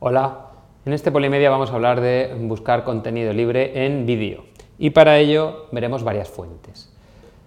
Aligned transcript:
Hola, 0.00 0.50
en 0.84 0.92
este 0.92 1.10
Polimedia 1.10 1.50
vamos 1.50 1.72
a 1.72 1.74
hablar 1.74 2.00
de 2.00 2.32
buscar 2.42 2.84
contenido 2.84 3.32
libre 3.32 3.84
en 3.84 4.06
vídeo 4.06 4.44
y 4.78 4.90
para 4.90 5.18
ello 5.18 5.66
veremos 5.72 6.04
varias 6.04 6.28
fuentes. 6.28 6.94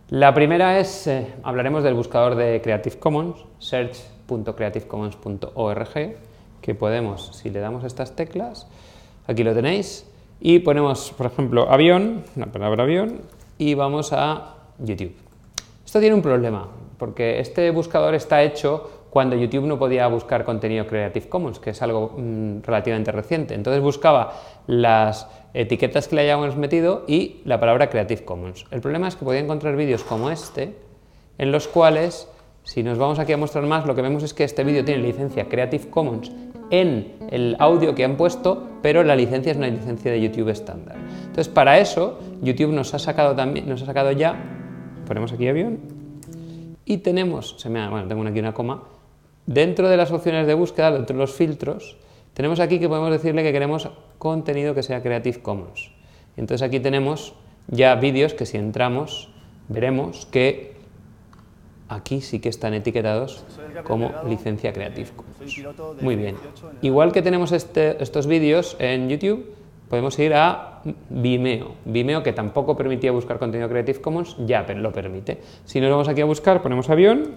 La 0.09 0.33
primera 0.33 0.77
es, 0.77 1.07
eh, 1.07 1.33
hablaremos 1.43 1.81
del 1.81 1.93
buscador 1.93 2.35
de 2.35 2.59
Creative 2.61 2.99
Commons, 2.99 3.37
search.creativecommons.org, 3.59 6.17
que 6.61 6.75
podemos, 6.75 7.31
si 7.33 7.49
le 7.49 7.62
damos 7.62 7.85
estas 7.85 8.17
teclas, 8.17 8.68
aquí 9.28 9.46
lo 9.46 9.54
tenéis, 9.54 10.06
y 10.42 10.60
ponemos, 10.60 11.13
por 11.18 11.28
ejemplo, 11.28 11.72
avión, 11.72 12.26
la 12.36 12.47
palabra 12.47 12.83
avión, 12.83 13.22
y 13.58 13.76
vamos 13.76 14.12
a 14.12 14.56
YouTube. 14.78 15.15
Esto 15.86 16.02
tiene 16.02 16.16
un 16.16 16.22
problema, 16.22 16.68
porque 16.98 17.40
este 17.40 17.72
buscador 17.72 18.13
está 18.13 18.44
hecho 18.44 19.01
cuando 19.12 19.35
YouTube 19.35 19.66
no 19.66 19.77
podía 19.77 20.07
buscar 20.07 20.45
contenido 20.45 20.88
Creative 20.88 21.27
Commons, 21.27 21.59
que 21.59 21.71
es 21.71 21.81
algo 21.81 22.16
mm, 22.17 22.62
relativamente 22.63 23.12
reciente. 23.12 23.53
Entonces 23.53 23.84
buscaba 23.84 24.34
las 24.67 25.27
etiquetas 25.53 26.08
que 26.08 26.16
le 26.16 26.22
hayamos 26.22 26.55
metido 26.55 27.03
y 27.08 27.41
la 27.44 27.59
palabra 27.59 27.89
Creative 27.89 28.23
Commons. 28.23 28.66
El 28.72 28.80
problema 28.80 29.09
es 29.09 29.17
que 29.17 29.26
podía 29.26 29.41
encontrar 29.41 29.76
vídeos 29.76 30.05
como 30.05 30.31
este, 30.31 30.77
en 31.38 31.52
los 31.52 31.67
cuales, 31.67 32.30
si 32.63 32.84
nos 32.84 32.98
vamos 32.98 33.20
aquí 33.20 33.34
a 33.34 33.38
mostrar 33.38 33.66
más, 33.66 33.86
lo 33.86 33.95
que 33.95 34.02
vemos 34.02 34.23
es 34.23 34.34
que 34.34 34.45
este 34.45 34.63
vídeo 34.63 34.86
tiene 34.86 35.03
licencia 35.03 35.50
Creative 35.50 35.89
Commons 35.89 36.31
en 36.70 37.17
el 37.31 37.58
audio 37.59 37.94
que 37.94 38.05
han 38.05 38.16
puesto, 38.16 38.66
pero 38.81 39.03
la 39.03 39.17
licencia 39.17 39.52
es 39.52 39.58
una 39.58 39.67
licencia 39.67 40.09
de 40.09 40.22
YouTube 40.22 40.48
estándar. 40.48 40.95
Entonces, 41.20 41.50
para 41.50 41.80
eso, 41.80 42.17
YouTube 42.41 42.72
nos 42.72 42.94
ha 42.94 43.00
sacado, 43.00 43.36
también, 43.36 43.67
nos 43.67 43.81
ha 43.81 43.86
sacado 43.86 44.14
ya, 44.14 44.41
ponemos 45.05 45.34
aquí 45.34 45.50
avión, 45.50 45.80
y 46.86 47.00
tenemos, 47.00 47.55
se 47.58 47.70
me 47.70 47.86
bueno, 47.89 48.08
tengo 48.08 48.25
aquí 48.25 48.39
una 48.39 48.53
coma, 48.53 48.84
Dentro 49.54 49.90
de 49.90 49.98
las 49.98 50.12
opciones 50.12 50.48
de 50.48 50.54
búsqueda, 50.54 50.91
dentro 50.91 51.14
de 51.14 51.20
los 51.20 51.34
filtros, 51.34 51.98
tenemos 52.34 52.62
aquí 52.62 52.80
que 52.80 52.88
podemos 52.88 53.12
decirle 53.12 53.44
que 53.44 53.52
queremos 53.52 53.90
contenido 54.18 54.73
que 54.73 54.82
sea 54.82 55.02
Creative 55.02 55.42
Commons. 55.42 55.92
Entonces 56.38 56.66
aquí 56.66 56.80
tenemos 56.80 57.34
ya 57.67 57.95
vídeos 57.95 58.34
que 58.34 58.45
si 58.45 58.58
entramos 58.58 59.30
veremos 59.67 60.25
que 60.25 60.75
aquí 61.90 62.22
sí 62.22 62.40
que 62.40 62.48
están 62.48 62.73
etiquetados 62.73 63.44
como 63.84 64.14
licencia 64.25 64.72
Creative 64.72 65.09
Commons. 65.14 66.02
Muy 66.02 66.16
bien. 66.16 66.38
Igual 66.81 67.12
que 67.12 67.22
tenemos 67.22 67.52
este, 67.52 68.02
estos 68.02 68.28
vídeos 68.28 68.78
en 68.80 69.09
YouTube, 69.09 69.53
podemos 69.90 70.18
ir 70.20 70.34
a 70.34 70.81
Vimeo. 71.09 71.75
Vimeo 71.84 72.23
que 72.23 72.31
tampoco 72.31 72.78
permitía 72.78 73.12
buscar 73.12 73.38
contenido 73.38 73.68
Creative 73.68 74.00
Commons, 74.00 74.38
ya 74.45 74.62
lo 74.62 74.94
permite. 74.94 75.42
Si 75.66 75.81
nos 75.81 75.90
vamos 75.90 76.08
aquí 76.08 76.22
a 76.22 76.25
buscar, 76.25 76.62
ponemos 76.62 76.90
avión 76.90 77.36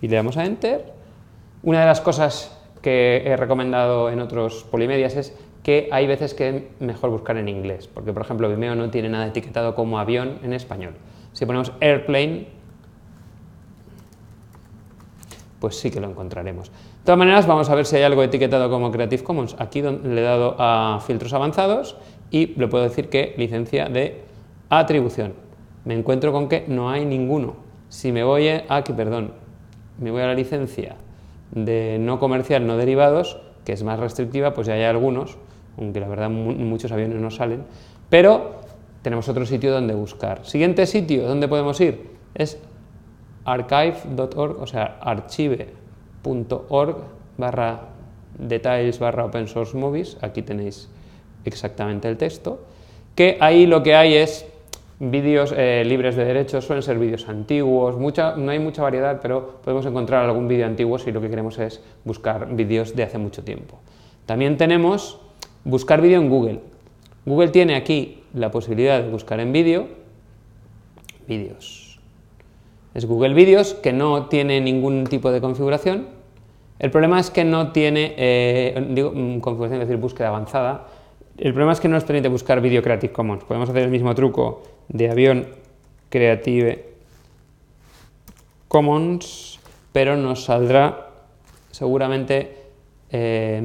y 0.00 0.08
le 0.08 0.16
damos 0.16 0.36
a 0.36 0.44
Enter. 0.44 0.95
Una 1.62 1.80
de 1.80 1.86
las 1.86 2.00
cosas 2.00 2.56
que 2.82 3.22
he 3.26 3.36
recomendado 3.36 4.10
en 4.10 4.20
otros 4.20 4.64
polimedias 4.70 5.16
es 5.16 5.36
que 5.62 5.88
hay 5.90 6.06
veces 6.06 6.34
que 6.34 6.48
es 6.48 6.62
mejor 6.78 7.10
buscar 7.10 7.36
en 7.36 7.48
inglés, 7.48 7.88
porque 7.88 8.12
por 8.12 8.22
ejemplo 8.22 8.48
Vimeo 8.48 8.76
no 8.76 8.88
tiene 8.90 9.08
nada 9.08 9.26
etiquetado 9.26 9.74
como 9.74 9.98
avión 9.98 10.38
en 10.44 10.52
español. 10.52 10.94
Si 11.32 11.44
ponemos 11.44 11.72
airplane, 11.80 12.46
pues 15.58 15.76
sí 15.80 15.90
que 15.90 16.00
lo 16.00 16.08
encontraremos. 16.08 16.70
De 16.70 17.04
todas 17.04 17.18
maneras, 17.18 17.46
vamos 17.48 17.68
a 17.68 17.74
ver 17.74 17.86
si 17.86 17.96
hay 17.96 18.04
algo 18.04 18.22
etiquetado 18.22 18.70
como 18.70 18.92
Creative 18.92 19.24
Commons. 19.24 19.56
Aquí 19.58 19.82
le 19.82 20.20
he 20.20 20.24
dado 20.24 20.54
a 20.58 21.00
filtros 21.04 21.32
avanzados 21.32 21.96
y 22.30 22.54
le 22.54 22.68
puedo 22.68 22.84
decir 22.84 23.08
que 23.08 23.34
licencia 23.36 23.88
de 23.88 24.22
atribución. 24.70 25.34
Me 25.84 25.94
encuentro 25.94 26.30
con 26.30 26.48
que 26.48 26.64
no 26.68 26.90
hay 26.90 27.04
ninguno. 27.04 27.56
Si 27.88 28.12
me 28.12 28.22
voy 28.22 28.48
aquí, 28.68 28.92
perdón, 28.92 29.32
me 29.98 30.12
voy 30.12 30.22
a 30.22 30.26
la 30.26 30.34
licencia 30.34 30.94
de 31.52 31.98
no 32.00 32.18
comercial, 32.18 32.66
no 32.66 32.76
derivados, 32.76 33.40
que 33.64 33.72
es 33.72 33.82
más 33.82 33.98
restrictiva, 33.98 34.54
pues 34.54 34.66
ya 34.66 34.74
hay 34.74 34.84
algunos, 34.84 35.38
aunque 35.78 36.00
la 36.00 36.08
verdad 36.08 36.30
muchos 36.30 36.92
aviones 36.92 37.20
no 37.20 37.30
salen, 37.30 37.64
pero 38.08 38.60
tenemos 39.02 39.28
otro 39.28 39.46
sitio 39.46 39.72
donde 39.72 39.94
buscar. 39.94 40.44
Siguiente 40.46 40.86
sitio 40.86 41.26
donde 41.26 41.48
podemos 41.48 41.80
ir 41.80 42.10
es 42.34 42.58
archive.org, 43.44 44.60
o 44.60 44.66
sea, 44.66 44.98
archive.org 45.00 46.96
barra 47.38 47.80
details 48.38 48.98
barra 48.98 49.24
open 49.24 49.48
source 49.48 49.76
movies, 49.76 50.16
aquí 50.20 50.42
tenéis 50.42 50.88
exactamente 51.44 52.08
el 52.08 52.16
texto, 52.16 52.60
que 53.14 53.38
ahí 53.40 53.66
lo 53.66 53.82
que 53.82 53.94
hay 53.94 54.14
es 54.14 54.46
Vídeos 54.98 55.52
eh, 55.54 55.84
libres 55.84 56.16
de 56.16 56.24
derechos 56.24 56.64
suelen 56.64 56.82
ser 56.82 56.98
vídeos 56.98 57.28
antiguos, 57.28 57.98
mucha, 57.98 58.34
no 58.36 58.50
hay 58.50 58.58
mucha 58.58 58.82
variedad, 58.82 59.20
pero 59.20 59.60
podemos 59.62 59.84
encontrar 59.84 60.24
algún 60.24 60.48
vídeo 60.48 60.64
antiguo 60.64 60.98
si 60.98 61.12
lo 61.12 61.20
que 61.20 61.28
queremos 61.28 61.58
es 61.58 61.82
buscar 62.04 62.54
vídeos 62.56 62.96
de 62.96 63.02
hace 63.02 63.18
mucho 63.18 63.44
tiempo. 63.44 63.78
También 64.24 64.56
tenemos 64.56 65.20
buscar 65.64 66.00
vídeo 66.00 66.18
en 66.18 66.30
Google. 66.30 66.60
Google 67.26 67.48
tiene 67.48 67.74
aquí 67.76 68.22
la 68.32 68.50
posibilidad 68.50 69.02
de 69.02 69.10
buscar 69.10 69.38
en 69.40 69.52
vídeo, 69.52 69.88
vídeos. 71.28 72.00
Es 72.94 73.04
Google 73.04 73.34
Vídeos 73.34 73.74
que 73.74 73.92
no 73.92 74.26
tiene 74.28 74.62
ningún 74.62 75.04
tipo 75.04 75.30
de 75.30 75.42
configuración. 75.42 76.06
El 76.78 76.90
problema 76.90 77.20
es 77.20 77.30
que 77.30 77.44
no 77.44 77.72
tiene 77.72 78.14
eh, 78.16 78.86
digo, 78.88 79.12
mm, 79.14 79.40
configuración, 79.40 79.82
es 79.82 79.88
decir, 79.88 80.00
búsqueda 80.00 80.28
avanzada. 80.28 80.86
El 81.38 81.52
problema 81.52 81.72
es 81.72 81.80
que 81.80 81.88
no 81.88 81.94
nos 81.94 82.04
permite 82.04 82.28
buscar 82.28 82.62
vídeo 82.62 82.82
Creative 82.82 83.12
Commons. 83.12 83.44
Podemos 83.44 83.68
hacer 83.68 83.82
el 83.82 83.90
mismo 83.90 84.14
truco 84.14 84.62
de 84.88 85.10
avión 85.10 85.46
Creative 86.08 86.94
Commons, 88.68 89.60
pero 89.92 90.16
nos 90.16 90.44
saldrá 90.44 91.10
seguramente 91.70 92.56
eh, 93.10 93.60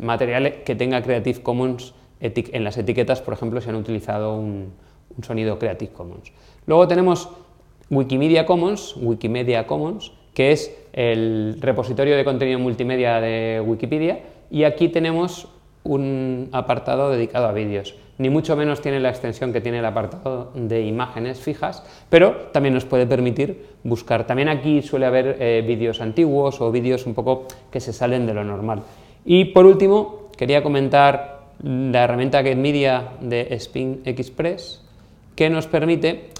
material 0.00 0.62
que 0.64 0.76
tenga 0.76 1.02
Creative 1.02 1.42
Commons 1.42 1.92
en 2.20 2.62
las 2.62 2.78
etiquetas, 2.78 3.20
por 3.20 3.34
ejemplo, 3.34 3.60
si 3.60 3.68
han 3.68 3.76
utilizado 3.76 4.36
un, 4.36 4.72
un 5.16 5.24
sonido 5.24 5.58
Creative 5.58 5.90
Commons. 5.92 6.32
Luego 6.66 6.86
tenemos 6.86 7.30
Wikimedia 7.90 8.46
Commons, 8.46 8.94
Wikimedia 8.96 9.66
Commons, 9.66 10.12
que 10.34 10.52
es 10.52 10.72
el 10.92 11.56
repositorio 11.60 12.16
de 12.16 12.24
contenido 12.24 12.60
multimedia 12.60 13.20
de 13.20 13.60
Wikipedia, 13.64 14.20
y 14.52 14.62
aquí 14.62 14.88
tenemos 14.88 15.48
un 15.88 16.48
apartado 16.52 17.10
dedicado 17.10 17.48
a 17.48 17.52
vídeos 17.52 17.96
ni 18.18 18.30
mucho 18.30 18.56
menos 18.56 18.80
tiene 18.80 19.00
la 19.00 19.10
extensión 19.10 19.52
que 19.52 19.60
tiene 19.60 19.78
el 19.78 19.84
apartado 19.84 20.50
de 20.54 20.82
imágenes 20.82 21.40
fijas, 21.40 21.84
pero 22.10 22.48
también 22.52 22.74
nos 22.74 22.84
puede 22.84 23.06
permitir 23.06 23.64
buscar. 23.84 24.26
También 24.26 24.48
aquí 24.48 24.82
suele 24.82 25.06
haber 25.06 25.36
eh, 25.38 25.64
vídeos 25.66 26.00
antiguos 26.00 26.60
o 26.60 26.70
vídeos 26.72 27.06
un 27.06 27.14
poco 27.14 27.46
que 27.70 27.80
se 27.80 27.92
salen 27.92 28.26
de 28.26 28.34
lo 28.34 28.42
normal. 28.42 28.82
Y 29.24 29.46
por 29.46 29.66
último, 29.66 30.30
quería 30.36 30.62
comentar 30.62 31.38
la 31.62 32.04
herramienta 32.04 32.42
GetMedia 32.42 33.12
de 33.20 33.54
Spin 33.54 34.02
Express, 34.04 34.84
que 35.36 35.48
nos 35.48 35.68
permite 35.68 36.30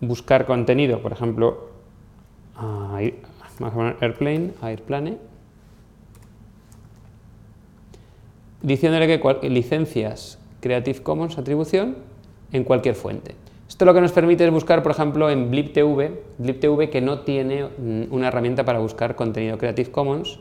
buscar 0.00 0.46
contenido, 0.46 1.00
por 1.00 1.12
ejemplo, 1.12 1.68
Airplane, 4.00 4.52
Airplane, 4.62 5.18
diciéndole 8.64 9.06
que 9.06 9.48
licencias 9.48 10.38
Creative 10.60 11.02
Commons 11.02 11.38
atribución 11.38 11.96
en 12.50 12.64
cualquier 12.64 12.94
fuente. 12.94 13.34
Esto 13.68 13.84
lo 13.84 13.92
que 13.92 14.00
nos 14.00 14.12
permite 14.12 14.44
es 14.44 14.50
buscar, 14.50 14.82
por 14.82 14.92
ejemplo, 14.92 15.30
en 15.30 15.50
BlipTV, 15.50 16.10
BlipTV 16.38 16.90
que 16.90 17.00
no 17.00 17.20
tiene 17.20 17.64
mm, 17.64 18.04
una 18.10 18.28
herramienta 18.28 18.64
para 18.64 18.78
buscar 18.78 19.14
contenido 19.14 19.58
Creative 19.58 19.90
Commons. 19.90 20.38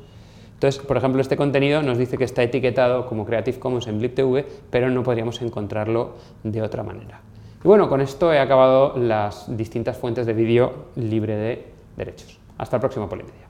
Entonces, 0.54 0.82
por 0.82 0.96
ejemplo, 0.96 1.22
este 1.22 1.36
contenido 1.36 1.84
nos 1.84 1.98
dice 1.98 2.18
que 2.18 2.24
está 2.24 2.44
etiquetado 2.44 3.06
como 3.08 3.26
Creative 3.26 3.60
Commons 3.60 3.88
en 3.88 4.00
BlipTV, 4.00 4.46
pero 4.70 4.90
no 4.90 5.04
podríamos 5.04 5.42
encontrarlo 5.42 6.16
de 6.44 6.62
otra 6.62 6.84
manera. 6.84 7.20
Y 7.64 7.68
bueno, 7.68 7.90
con 7.90 8.00
esto 8.00 8.32
he 8.32 8.40
acabado 8.40 8.98
las 8.98 9.46
distintas 9.58 9.98
fuentes 9.98 10.26
de 10.26 10.34
vídeo 10.34 10.86
libre 10.96 11.36
de 11.36 11.68
derechos. 11.98 12.40
Hasta 12.58 12.78
el 12.78 12.82
próximo 12.82 13.10
Polimedia. 13.10 13.43